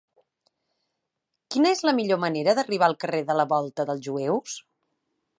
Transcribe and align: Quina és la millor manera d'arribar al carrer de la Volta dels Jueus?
Quina 1.55 1.73
és 1.75 1.83
la 1.89 1.93
millor 1.99 2.19
manera 2.23 2.55
d'arribar 2.59 2.87
al 2.87 2.97
carrer 3.03 3.19
de 3.27 3.35
la 3.41 3.45
Volta 3.51 3.85
dels 3.91 4.01
Jueus? 4.07 4.57